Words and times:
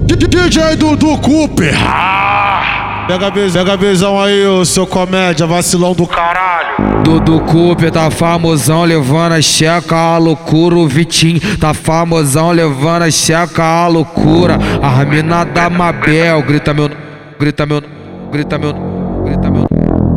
DJ 0.00 0.76
Dudu 0.76 1.18
Cooper. 1.18 1.74
Pega 3.06 3.28
a, 3.72 3.76
visão 3.76 4.20
aí, 4.20 4.46
ô 4.46 4.64
seu 4.64 4.86
comédia, 4.86 5.46
vacilão 5.46 5.94
do 5.94 6.06
caralho. 6.06 7.02
Dudu 7.02 7.40
Cooper 7.40 7.90
tá 7.90 8.10
famosão, 8.10 8.84
levando 8.84 9.32
a 9.32 9.40
checa 9.40 9.96
a 9.96 10.18
loucura. 10.18 10.76
O 10.76 10.86
Vitinho 10.86 11.40
tá 11.58 11.72
famosão, 11.72 12.50
levando 12.50 13.04
a 13.04 13.10
checa 13.10 13.62
a 13.62 13.86
loucura. 13.86 14.58
A 14.82 15.04
mina 15.04 15.44
da 15.44 15.70
Mabel, 15.70 16.42
grita 16.42 16.74
meu, 16.74 16.90
grita 17.40 17.64
meu, 17.64 17.82
grita 18.30 18.58
meu, 18.58 18.74
grita 19.24 19.50
meu. 19.50 19.67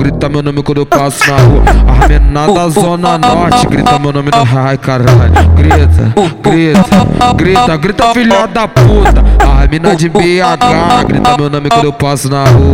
Grita 0.02 0.28
meu 0.28 0.42
nome 0.42 0.64
quando 0.64 0.80
eu 0.80 0.86
passo 0.88 1.30
na 1.30 1.38
rua. 1.38 1.64
A 1.88 2.08
mina 2.08 2.52
da 2.52 2.70
Zona 2.70 3.20
Norte, 3.20 3.68
grita 3.68 4.00
meu 4.00 4.12
nome 4.12 4.32
no 4.32 4.60
ai 4.60 4.76
caralho. 4.76 5.32
Grita, 5.56 6.12
grita, 6.42 7.34
grita, 7.36 7.78
grita 7.78 8.12
filha 8.12 8.48
da 8.48 8.68
puta. 8.68 9.24
A 9.40 9.68
de 9.94 10.10
BH, 10.10 11.06
grita 11.08 11.38
meu 11.38 11.52
nome 11.52 11.70
quando 11.70 11.86
eu 11.86 11.94
passo 11.94 12.30
na 12.30 12.46
rua. 12.46 12.74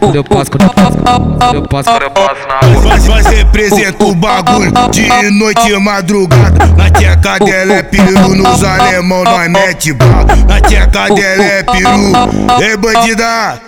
Quando 0.00 0.16
eu 0.16 0.24
passo, 0.24 0.50
quando 0.50 0.62
eu 0.62 0.70
passo, 0.70 0.96
quando 0.96 1.54
eu 1.54 1.62
passo, 1.68 1.90
quando 1.90 2.02
eu 2.02 2.10
passo 2.10 2.48
na 2.48 2.60
rua. 2.66 2.98
Nós, 3.08 3.26
representa 3.26 4.04
o 4.06 4.14
bagulho 4.14 4.72
de 4.90 5.30
noite 5.30 5.70
e 5.70 5.78
madrugada. 5.78 6.66
Na 6.78 6.88
tcheca 6.88 7.44
dela 7.44 7.74
é 7.74 7.82
peru, 7.82 8.34
nos 8.34 8.64
alemão 8.64 9.22
nós 9.22 9.50
mete 9.50 9.92
bala. 9.92 10.34
Na 10.48 10.58
tcheca 10.62 11.14
dela 11.14 11.44
é 11.44 11.62
peru, 11.62 12.62
ei 12.62 12.74
bandida. 12.78 13.60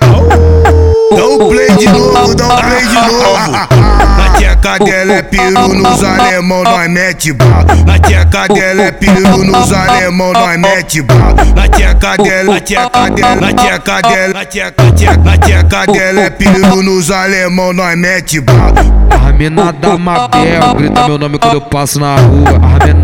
Tcheca 4.70 4.84
dela 4.84 5.12
é 5.12 5.22
peru, 5.22 5.74
nos 5.74 6.04
alemão 6.04 6.62
nós 6.62 6.88
mete 6.88 7.32
bala. 7.32 7.66
Na 7.86 7.98
tcheca 7.98 8.48
dela 8.48 8.82
é 8.82 8.92
peru, 8.92 9.44
nos 9.44 9.72
alemão 9.72 10.32
nós 10.32 10.58
mete 10.58 11.02
bala. 11.02 11.34
Na 11.54 11.68
tcheca 11.68 12.16
dela, 12.16 12.54
na 12.54 12.60
tcheca 12.60 13.10
dela, 13.10 13.36
na 13.40 13.52
tcheca 13.52 14.02
dela, 14.02 14.34
na 14.34 14.44
tcheca, 14.44 15.86
tcheca, 15.86 16.20
é 16.20 16.30
peru, 16.30 16.82
nos 16.82 17.10
alemão 17.10 17.72
nós 17.72 17.96
mete 17.96 18.40
bala. 18.40 19.00
A 19.10 19.72
da 19.72 19.96
Mabel, 19.96 20.74
grita 20.76 21.06
meu 21.06 21.18
nome 21.18 21.38
quando 21.38 21.54
eu 21.54 21.60
passo 21.60 21.98
na 21.98 22.16
rua. 22.16 22.60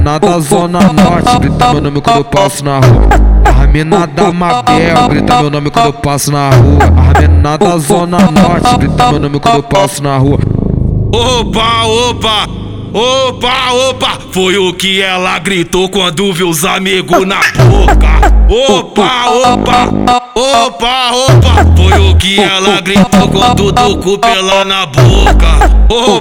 A 0.07 0.19
da 0.19 0.39
Zona 0.39 0.81
Norte, 0.81 1.39
grita 1.41 1.73
meu 1.73 1.81
nome 1.81 2.01
quando 2.01 2.17
eu 2.19 2.25
passo 2.25 2.65
na 2.65 2.79
rua. 2.79 3.09
A 3.63 3.67
mina 3.67 4.07
da 4.07 4.33
Mabel, 4.33 5.09
grita 5.09 5.41
meu 5.41 5.51
nome 5.51 5.71
quando 5.71 5.87
eu 5.87 5.93
passo 5.95 6.31
na 6.31 6.51
rua. 6.51 6.79
A 7.45 7.57
da 7.57 7.79
Zona 7.79 8.19
Norte, 8.19 8.79
grita 8.79 9.11
meu 9.11 9.21
nome 9.21 9.41
quando 9.41 9.57
eu 9.57 9.63
passo 9.63 10.03
na 10.03 10.17
rua. 10.19 10.39
Opa, 11.13 11.85
opa, 11.85 12.49
opa, 12.93 13.73
opa, 13.73 14.19
foi 14.33 14.59
o 14.59 14.73
que 14.75 15.01
ela 15.01 15.39
gritou 15.39 15.89
quando 15.89 16.33
viu 16.33 16.49
os 16.49 16.65
amigos 16.65 17.25
na 17.25 17.39
boca. 17.39 18.35
Opa, 18.49 19.27
opa, 19.31 19.89
opa, 20.35 21.11
opa, 21.13 21.67
foi 21.77 22.11
o 22.11 22.17
que 22.17 22.41
ela 22.41 22.81
gritou 22.81 23.29
quando 23.29 23.73
do 23.73 23.97
cu 23.99 24.19
pela 24.19 24.65
na 24.65 24.85
boca. 24.87 25.71
Opa, 25.89 26.16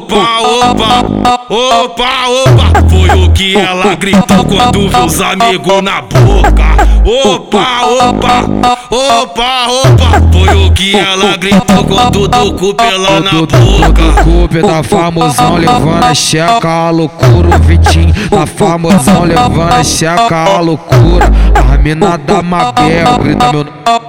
opa, 1.50 2.28
opa, 2.28 2.90
foi 2.90 3.24
o 3.24 3.32
que 3.32 3.58
ela 3.58 3.96
gritou 3.96 4.46
quando 4.46 4.90
viu 4.90 5.06
os 5.06 5.22
amigos 5.22 5.82
na 5.82 6.02
boca. 6.02 6.66
Opa, 7.06 7.86
opa, 7.86 8.46
opa, 8.90 9.68
opa, 9.70 10.22
foi 10.32 10.66
o 10.66 10.72
que 10.72 10.96
ela 10.96 11.38
gritou 11.38 11.84
quando 11.84 12.28
do 12.28 12.54
cu 12.54 12.74
pela 12.74 13.20
na 13.20 13.32
boca. 13.32 14.24
Cooper 14.24 14.64
tá 14.64 14.84
famosão, 14.84 15.56
levando 15.56 16.04
a 16.04 16.14
checa 16.14 16.70
a 16.70 16.90
loucura. 16.90 17.56
O 17.56 17.60
Vitinho 17.60 18.14
tá 18.30 18.46
famosão, 18.46 19.24
levando 19.24 19.72
a 19.72 19.84
checa 19.84 20.36
a 20.36 20.60
loucura. 20.60 21.26
A 21.72 21.78
mina 21.78 22.18
da 22.18 22.42
Mabel, 22.42 23.20
grita 23.20 23.52
meu, 23.52 23.66